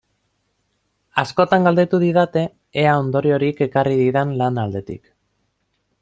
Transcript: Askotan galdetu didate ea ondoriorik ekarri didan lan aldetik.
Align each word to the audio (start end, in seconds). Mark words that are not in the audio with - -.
Askotan 1.23 1.67
galdetu 1.67 1.99
didate 2.03 2.45
ea 2.83 2.95
ondoriorik 3.01 3.61
ekarri 3.67 3.93
didan 3.99 4.33
lan 4.43 4.57
aldetik. 4.63 5.13